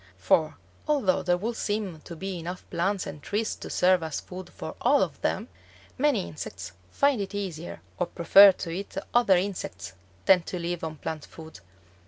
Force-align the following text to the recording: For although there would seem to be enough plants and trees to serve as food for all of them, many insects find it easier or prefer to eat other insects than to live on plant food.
For 0.17 0.57
although 0.87 1.21
there 1.21 1.37
would 1.37 1.55
seem 1.57 2.01
to 2.05 2.15
be 2.15 2.39
enough 2.39 2.67
plants 2.71 3.05
and 3.05 3.21
trees 3.21 3.55
to 3.57 3.69
serve 3.69 4.01
as 4.01 4.19
food 4.19 4.49
for 4.49 4.73
all 4.81 5.03
of 5.03 5.21
them, 5.21 5.47
many 5.95 6.27
insects 6.27 6.71
find 6.89 7.21
it 7.21 7.35
easier 7.35 7.81
or 7.99 8.07
prefer 8.07 8.51
to 8.51 8.71
eat 8.71 8.97
other 9.13 9.37
insects 9.37 9.93
than 10.25 10.41
to 10.41 10.57
live 10.57 10.83
on 10.83 10.95
plant 10.95 11.25
food. 11.25 11.59